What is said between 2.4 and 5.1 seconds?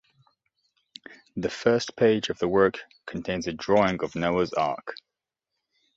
work contains a drawing of Noah's Ark.